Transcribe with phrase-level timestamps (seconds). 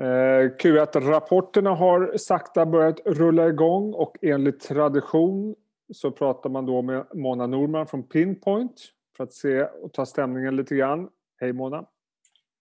[0.00, 5.54] Eh, Q1-rapporterna har sakta börjat rulla igång och enligt tradition
[5.92, 8.82] så pratar man då med Mona Norman från Pinpoint
[9.16, 11.08] för att se och ta stämningen lite grann.
[11.40, 11.84] Hej Mona!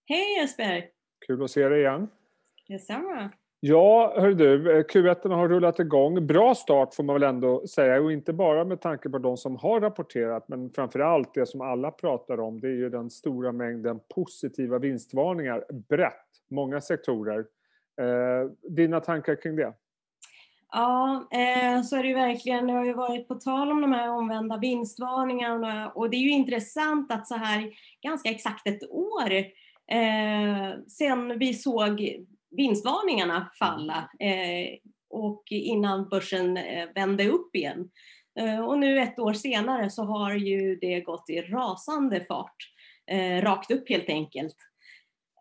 [0.06, 0.86] Hej Jesper!
[1.28, 2.08] Kul att se dig igen.
[2.68, 3.30] Detsamma!
[3.62, 6.28] Ja, hör du, Q1 har rullat igång.
[6.28, 9.56] Bra start får man väl ändå säga och inte bara med tanke på de som
[9.56, 14.00] har rapporterat men framförallt det som alla pratar om det är ju den stora mängden
[14.16, 17.40] positiva vinstvarningar brett, många sektorer.
[18.02, 19.74] Eh, dina tankar kring det?
[20.72, 22.68] Ja, eh, så är det ju verkligen.
[22.68, 26.30] Det har ju varit på tal om de här omvända vinstvarningarna och det är ju
[26.30, 29.34] intressant att så här ganska exakt ett år
[29.92, 34.78] eh, sen vi såg vinstvarningarna falla eh,
[35.10, 36.60] och innan börsen
[36.96, 37.90] vände upp igen.
[38.68, 42.56] Och nu ett år senare så har ju det gått i rasande fart,
[43.42, 44.56] rakt upp helt enkelt.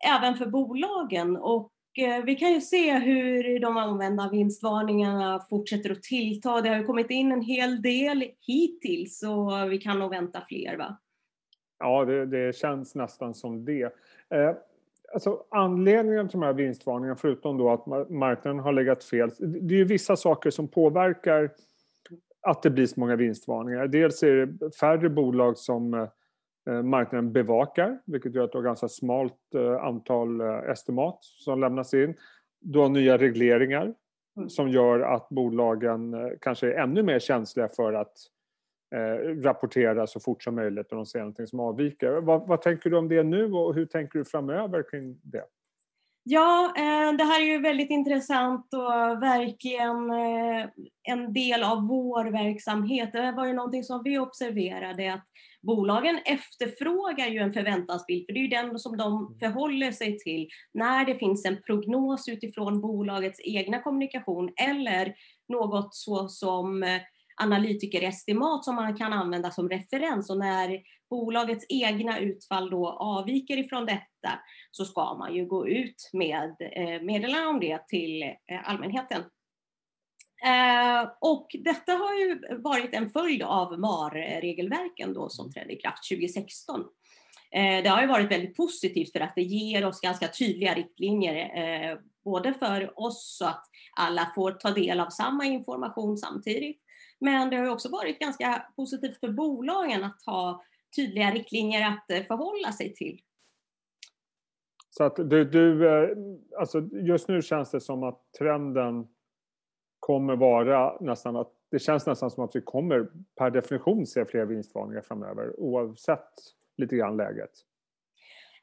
[0.07, 6.03] Även för bolagen och eh, vi kan ju se hur de omvända vinstvarningarna fortsätter att
[6.03, 6.61] tillta.
[6.61, 10.77] Det har ju kommit in en hel del hittills och vi kan nog vänta fler
[10.77, 10.97] va?
[11.79, 13.83] Ja, det, det känns nästan som det.
[14.29, 14.55] Eh,
[15.13, 19.77] alltså anledningen till de här vinstvarningarna, förutom då att marknaden har legat fel, det är
[19.77, 21.49] ju vissa saker som påverkar
[22.41, 23.87] att det blir så många vinstvarningar.
[23.87, 26.07] Dels är det färre bolag som eh,
[26.83, 31.93] marknaden bevakar, vilket gör att du har ganska smalt eh, antal eh, estimat som lämnas
[31.93, 32.15] in.
[32.61, 33.93] Du har nya regleringar
[34.37, 34.49] mm.
[34.49, 38.13] som gör att bolagen kanske är ännu mer känsliga för att
[38.95, 42.11] eh, rapportera så fort som möjligt om de ser någonting som avviker.
[42.11, 45.45] Vad, vad, tänker du om det nu och hur tänker du framöver kring det?
[46.23, 50.69] Ja, eh, det här är ju väldigt intressant och verkligen eh,
[51.03, 53.11] en del av vår verksamhet.
[53.11, 55.25] Det var ju någonting som vi observerade att
[55.61, 59.39] bolagen efterfrågar ju en förväntansbild, för det är ju den som de mm.
[59.39, 65.15] förhåller sig till när det finns en prognos utifrån bolagets egna kommunikation eller
[65.49, 67.01] något så som eh,
[67.41, 70.79] analytikerestimat som man kan använda som referens och när
[71.09, 74.39] bolagets egna utfall då avviker ifrån detta
[74.71, 79.23] så ska man ju gå ut med eh, meddelande om det till eh, allmänheten.
[80.45, 86.09] Eh, och detta har ju varit en följd av MAR-regelverken då som trädde i kraft
[86.09, 86.83] 2016.
[87.51, 92.53] Det har ju varit väldigt positivt för att det ger oss ganska tydliga riktlinjer, både
[92.53, 93.65] för oss så att
[93.97, 96.81] alla får ta del av samma information samtidigt,
[97.19, 100.63] men det har också varit ganska positivt för bolagen att ha
[100.95, 103.21] tydliga riktlinjer att eh, förhålla sig till.
[104.89, 106.09] Så att du, du, eh,
[106.59, 109.07] alltså just nu känns det som att trenden
[109.99, 114.45] kommer vara nästan att det känns nästan som att vi kommer per definition se fler
[114.45, 116.29] vinstvarningar framöver oavsett
[116.77, 117.51] lite grann läget.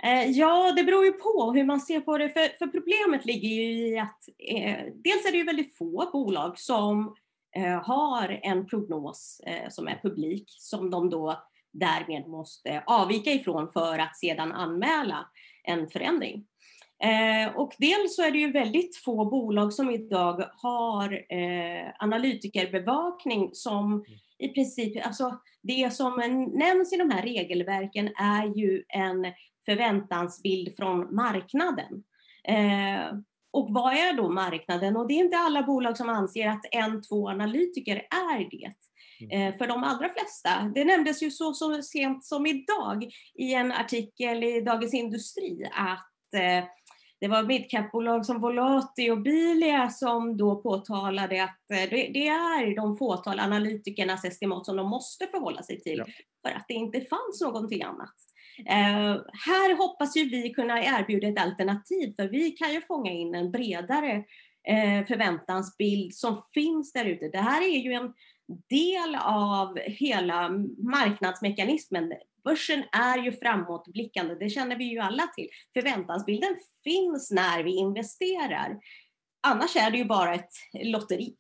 [0.04, 2.28] Eh, ja, det beror ju på hur man ser på det.
[2.28, 6.58] För, för problemet ligger ju i att eh, dels är det ju väldigt få bolag
[6.58, 7.14] som
[7.56, 11.42] Eh, har en prognos eh, som är publik som de då
[11.78, 15.28] därmed måste avvika ifrån för att sedan anmäla
[15.64, 16.46] en förändring.
[17.02, 21.22] Eh, och dels så är det ju väldigt få bolag som idag har
[21.98, 24.04] analytikerbevakning som
[24.38, 26.16] i princip, alltså det som
[26.54, 29.26] nämns i de här regelverken är ju en
[29.66, 32.02] förväntansbild från marknaden.
[33.56, 34.96] Och vad är då marknaden?
[34.96, 38.72] Och det är inte alla bolag som anser att en, två analytiker är det.
[39.20, 39.48] Mm.
[39.52, 43.72] Eh, för de allra flesta, det nämndes ju så, så sent som idag i en
[43.72, 46.64] artikel i Dagens Industri att eh,
[47.20, 52.76] det var midcap-bolag som Volati och Bilia som då påtalade att eh, det, det, är
[52.76, 56.04] de fåtal analytikernas estimat som de måste förhålla sig till ja.
[56.46, 58.14] för att det inte fanns någonting annat.
[58.58, 63.34] Eh, här hoppas ju vi kunna erbjuda ett alternativ för vi kan ju fånga in
[63.34, 64.12] en bredare
[64.68, 67.28] eh, förväntansbild som finns där ute.
[67.28, 68.12] Det här är ju en
[68.70, 70.48] del av hela
[70.78, 72.12] marknadsmekanismen.
[72.44, 75.48] Börsen är ju framåtblickande, det känner vi ju alla till.
[75.74, 78.78] Förväntansbilden finns när vi investerar.
[79.48, 81.36] Annars är det ju bara ett lotteri.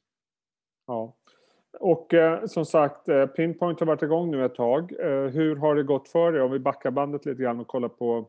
[0.86, 1.16] Ja.
[1.80, 4.92] Och eh, som sagt, eh, Pinpoint har varit igång nu ett tag.
[4.92, 6.42] Eh, hur har det gått för er?
[6.42, 8.28] Om vi backar bandet lite grann och kollar på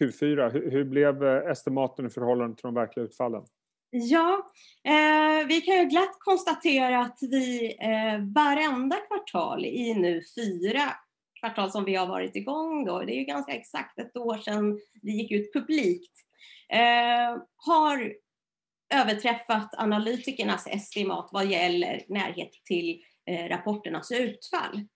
[0.00, 0.52] Q4.
[0.52, 3.42] Hur, hur blev eh, estimaten i förhållande till de verkliga utfallen?
[3.94, 4.52] Ja,
[4.84, 10.82] eh, vi kan ju glatt konstatera att vi eh, varenda kvartal i nu fyra
[11.40, 14.78] kvartal som vi har varit igång då, det är ju ganska exakt ett år sedan
[15.02, 16.12] vi gick ut publikt,
[16.68, 18.14] eh, har
[18.94, 24.86] överträffat analytikernas estimat vad gäller närhet till eh, rapporternas utfall.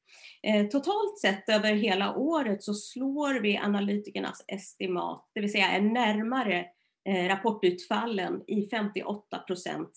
[0.42, 5.80] Eh, totalt sett över hela året så slår vi analytikernas estimat, det vill säga är
[5.80, 6.66] närmare
[7.06, 9.90] rapportutfallen i 58 procent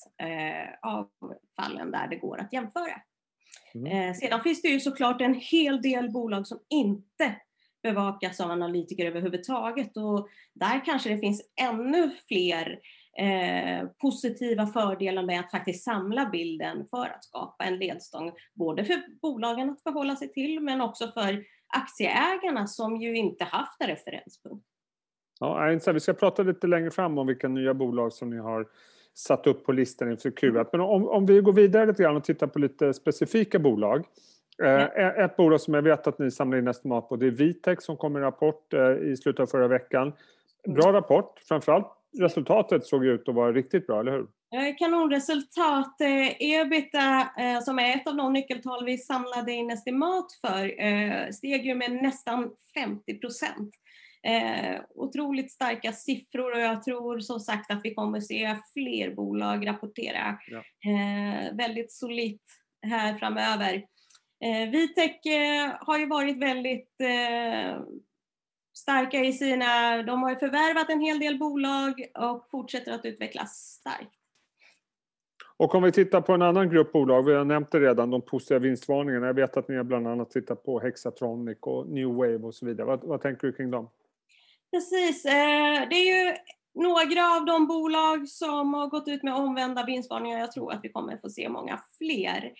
[0.81, 1.09] av
[1.61, 3.01] fallen där det går att jämföra.
[3.75, 4.13] Mm.
[4.13, 7.35] Sedan finns det ju såklart en hel del bolag som inte
[7.83, 12.79] bevakas av analytiker överhuvudtaget och där kanske det finns ännu fler
[13.17, 19.19] eh, positiva fördelar med att faktiskt samla bilden för att skapa en ledstång, både för
[19.21, 24.68] bolagen att förhålla sig till men också för aktieägarna som ju inte haft en referenspunkt.
[25.39, 28.67] Ja, vi ska prata lite längre fram om vilka nya bolag som ni har
[29.13, 30.49] satt upp på listan inför Q1.
[30.49, 30.65] Mm.
[30.71, 34.05] Men om, om vi går vidare lite grann och tittar på lite specifika bolag.
[34.63, 37.83] Eh, ett bolag som jag vet att ni samlar in estimat på det är Vitec
[37.83, 40.13] som kom med en rapport eh, i slutet av förra veckan.
[40.67, 41.87] Bra rapport, framförallt
[42.17, 44.27] resultatet såg ut att vara riktigt bra, eller hur?
[44.77, 46.01] Kanonresultat.
[46.01, 51.65] Eh, ebita, eh, som är ett av de nyckeltal vi samlade in estimat för, steg
[51.65, 53.75] ju med nästan 50 procent.
[54.27, 59.67] Eh, otroligt starka siffror och jag tror som sagt att vi kommer se fler bolag
[59.67, 60.57] rapportera ja.
[60.91, 62.43] eh, väldigt solitt
[62.81, 63.85] här framöver.
[64.43, 67.81] Eh, Vitec eh, har ju varit väldigt eh,
[68.77, 73.51] starka i sina, de har ju förvärvat en hel del bolag och fortsätter att utvecklas
[73.51, 74.15] starkt.
[75.57, 78.21] Och om vi tittar på en annan grupp bolag, vi har nämnt det redan, de
[78.21, 79.27] positiva vinstvarningarna.
[79.27, 82.65] Jag vet att ni har bland annat tittat på Hexatronic och New Wave och så
[82.65, 82.87] vidare.
[82.87, 83.89] Vad, vad tänker du kring dem?
[84.71, 86.35] Precis, det är ju
[86.73, 90.39] några av de bolag som har gått ut med omvända vinstvarningar.
[90.39, 92.53] Jag tror att vi kommer få se många fler.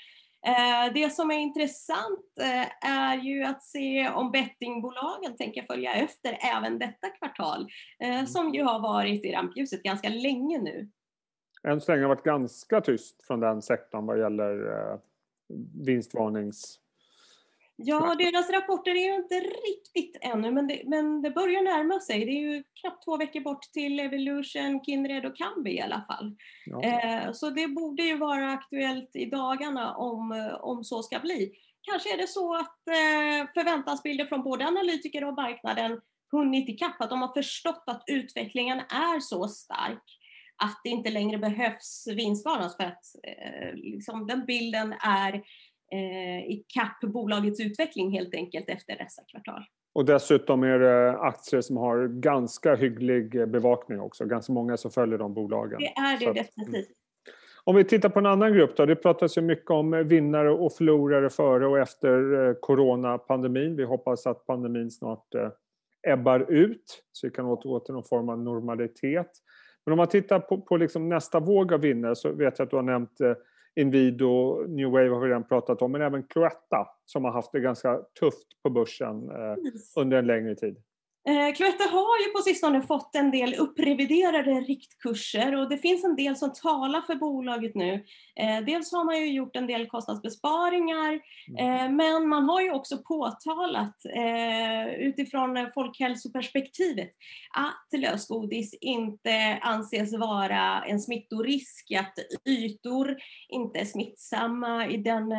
[0.46, 6.38] Eh, det som är intressant eh, är ju att se om bettingbolagen tänker följa efter
[6.56, 7.68] även detta kvartal,
[8.04, 8.28] eh, mm.
[8.28, 10.90] som ju har varit i rampljuset ganska länge nu.
[11.64, 15.00] Än så länge har varit ganska tyst från den sektorn vad gäller
[15.86, 16.79] vinstvarnings
[17.82, 22.26] Ja, deras rapporter är ju inte riktigt ännu, men det, men det börjar närma sig.
[22.26, 26.36] Det är ju knappt två veckor bort till Evolution, Kindred och Kambi i alla fall.
[26.66, 26.84] Ja.
[26.84, 31.52] Eh, så det borde ju vara aktuellt i dagarna om, om så ska bli.
[31.82, 36.02] Kanske är det så att eh, förväntansbilder från både analytiker och marknaden
[36.32, 40.04] hunnit ikapp, att de har förstått att utvecklingen är så stark
[40.64, 45.44] att det inte längre behövs vinstvarnas för att eh, liksom den bilden är
[45.92, 49.64] eh, i kapp bolagets utveckling helt enkelt efter dessa kvartal.
[49.94, 55.18] Och dessutom är det aktier som har ganska hygglig bevakning också, ganska många som följer
[55.18, 55.80] de bolagen.
[55.80, 56.96] Det är det Så definitivt.
[57.64, 60.74] Om vi tittar på en annan grupp då, det pratas ju mycket om vinnare och
[60.74, 63.76] förlorare före och efter eh, coronapandemin.
[63.76, 65.50] Vi hoppas att pandemin snart eh,
[66.14, 69.32] ebbar ut så vi kan återgå till någon form av normalitet.
[69.86, 72.70] Men om man tittar på, på liksom nästa våg av vinnare så vet jag att
[72.70, 73.34] du har nämnt eh,
[73.76, 77.60] Inwido, New Wave har vi redan pratat om, men även Cloetta som har haft det
[77.60, 79.56] ganska tufft på börsen eh,
[79.98, 80.78] under en längre tid.
[81.28, 86.16] Eh, Cloetta har ju på sistone fått en del uppreviderade riktkurser och det finns en
[86.16, 87.94] del som talar för bolaget nu.
[88.36, 91.20] Eh, dels har man ju gjort en del kostnadsbesparingar
[91.50, 91.76] mm.
[91.76, 93.96] eh, men man har ju också påtalat
[94.98, 97.10] utifrån folkhälsoperspektivet
[97.56, 102.14] att lösgodis inte anses vara en smittorisk, att
[102.48, 103.18] ytor
[103.50, 105.34] inte är smittsamma i den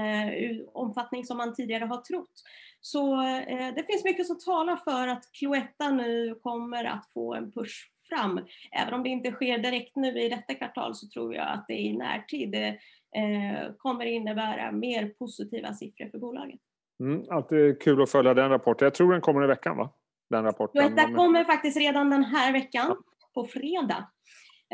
[0.72, 2.42] omfattning som man tidigare har trott.
[2.80, 7.52] Så eh, det finns mycket som talar för att Cloetta nu kommer att få en
[7.52, 8.40] push fram.
[8.72, 11.74] Även om det inte sker direkt nu i detta kvartal så tror jag att det
[11.74, 16.60] i närtid eh, kommer innebära mer positiva siffror för bolaget.
[17.00, 18.86] Mm, alltid kul att följa den rapporten.
[18.86, 19.90] Jag tror den kommer i veckan va?
[20.30, 20.82] Den rapporten.
[20.82, 22.96] Cloetta kommer faktiskt redan den här veckan, ja.
[23.34, 24.10] på fredag.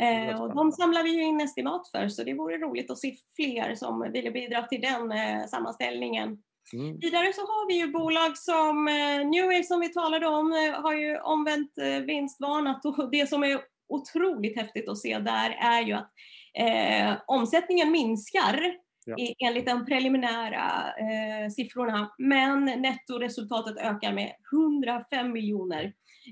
[0.01, 3.15] Eh, och de samlar vi ju in estimat för så det vore roligt att se
[3.37, 6.39] fler som vill bidra till den eh, sammanställningen
[6.73, 6.99] Mm.
[6.99, 10.83] Vidare så har vi ju bolag som eh, New Wave som vi talade om eh,
[10.83, 15.83] har ju omvänt eh, vinstvarnat och det som är otroligt häftigt att se där är
[15.83, 16.11] ju att
[16.59, 19.17] eh, omsättningen minskar ja.
[19.39, 25.85] enligt de preliminära eh, siffrorna men nettoresultatet ökar med 105 miljoner.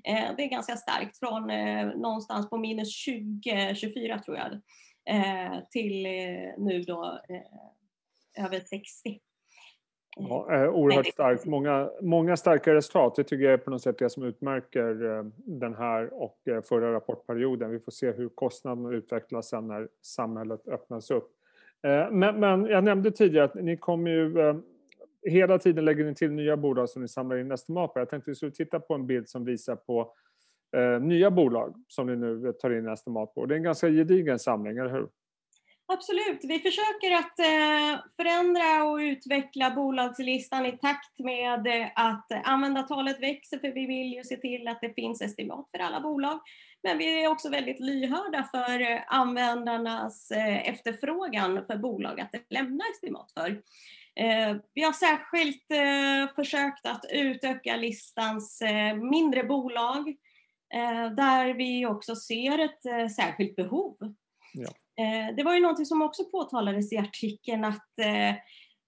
[0.04, 4.60] Eh, det är ganska starkt från eh, någonstans på minus 20-24 tror jag
[5.70, 6.02] till
[6.58, 7.20] nu då
[8.38, 9.20] över 60.
[10.16, 11.46] Ja, eh, oerhört starkt.
[11.46, 13.14] Många, många starka resultat.
[13.16, 16.62] Det tycker jag är på något sätt det som utmärker eh, den här och eh,
[16.62, 17.70] förra rapportperioden.
[17.70, 21.30] Vi får se hur kostnaderna utvecklas sen när samhället öppnas upp.
[22.10, 24.54] Men, men jag nämnde tidigare att ni kommer ju
[25.22, 28.00] hela tiden lägger ni till nya bolag som ni samlar in estimat på.
[28.00, 30.12] Jag tänkte att vi skulle titta på en bild som visar på
[31.00, 33.46] nya bolag som ni nu tar in estimat på.
[33.46, 35.08] Det är en ganska gedigen samling, eller hur?
[35.86, 43.22] Absolut, vi försöker att eh, förändra och utveckla bolagslistan i takt med eh, att användartalet
[43.22, 46.40] växer för vi vill ju se till att det finns estimat för alla bolag.
[46.82, 50.30] Men vi är också väldigt lyhörda för eh, användarnas
[50.64, 53.62] efterfrågan för bolag att lämna estimat för.
[54.74, 55.66] Vi har särskilt
[56.34, 58.62] försökt att utöka listans
[59.10, 60.16] mindre bolag
[61.16, 63.96] där vi också ser ett särskilt behov.
[64.54, 64.70] Ja.
[64.98, 68.34] Eh, det var ju någonting som också påtalades i artikeln att eh,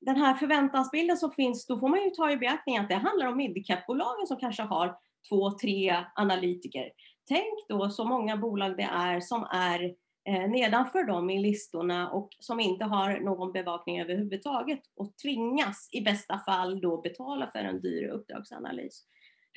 [0.01, 3.27] den här förväntansbilden som finns, då får man ju ta i beaktning att det handlar
[3.27, 4.97] om midcap-bolagen som kanske har
[5.29, 6.91] två, tre analytiker.
[7.29, 9.95] Tänk då så många bolag det är som är
[10.29, 16.01] eh, nedanför dem i listorna och som inte har någon bevakning överhuvudtaget och tvingas i
[16.01, 19.05] bästa fall då betala för en dyr uppdragsanalys.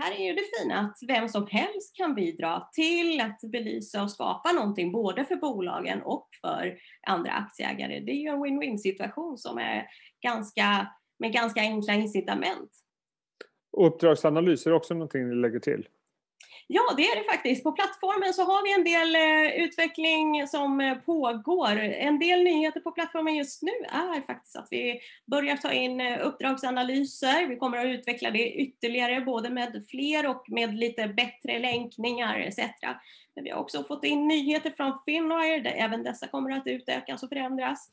[0.01, 4.11] Här är ju det fina att vem som helst kan bidra till att belysa och
[4.11, 6.77] skapa någonting både för bolagen och för
[7.07, 7.99] andra aktieägare.
[7.99, 9.87] Det är ju en win-win situation som är
[10.21, 10.87] ganska,
[11.19, 12.71] med ganska enkla incitament.
[13.77, 15.87] Uppdragsanalys, är också någonting ni lägger till?
[16.71, 17.63] Ja, det är det faktiskt.
[17.63, 21.79] På plattformen så har vi en del eh, utveckling som eh, pågår.
[21.79, 24.99] En del nyheter på plattformen just nu är faktiskt att vi
[25.31, 27.47] börjar ta in eh, uppdragsanalyser.
[27.47, 32.59] Vi kommer att utveckla det ytterligare, både med fler och med lite bättre länkningar etc.
[33.35, 37.23] Men vi har också fått in nyheter från Finwire, där även dessa kommer att utökas
[37.23, 37.89] och förändras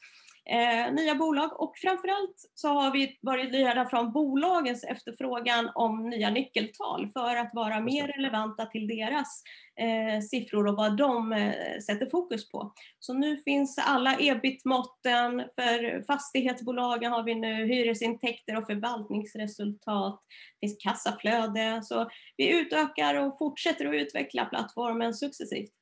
[0.50, 6.30] eh, nya bolag och framförallt så har vi varit lyhörda från bolagens efterfrågan om nya
[6.30, 9.42] nyckeltal för att vara mer relevanta till deras
[9.80, 12.72] eh, siffror och vad de eh, sätter fokus på.
[12.98, 20.20] Så nu finns alla ebit-måtten, för fastighetsbolagen har vi nu hyresintäkter och förvaltningsresultat,
[20.60, 25.72] det finns kassaflöde, så vi utökar och fortsätter att utveckla plattformen successivt.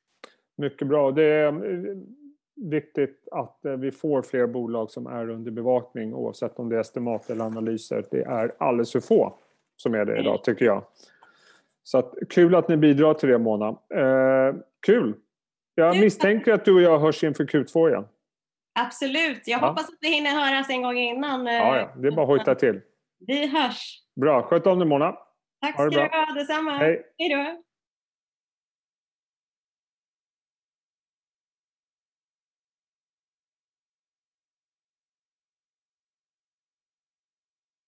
[0.57, 1.11] Mycket bra.
[1.11, 1.51] Det
[2.55, 6.79] viktigt att eh, vi får fler bolag som är under bevakning oavsett om det är
[6.79, 8.05] estimat eller analyser.
[8.11, 9.37] Det är alldeles för få
[9.77, 10.83] som är det idag tycker jag.
[11.83, 13.67] Så att, kul att ni bidrar till det Mona.
[13.69, 15.13] Eh, kul!
[15.75, 18.05] Jag misstänker att du och jag hörs inför Q2 igen.
[18.79, 19.67] Absolut, jag ja.
[19.67, 21.45] hoppas att vi hinner höras en gång innan.
[21.45, 21.79] Ja, ja.
[21.79, 22.81] Eh, det är bara att hojta till.
[23.19, 24.01] Vi hörs!
[24.15, 25.15] Bra, sköt om dig Mona.
[25.61, 26.71] Tack ska du ha, detsamma.
[26.71, 27.03] Hej.
[27.17, 27.63] Hej då.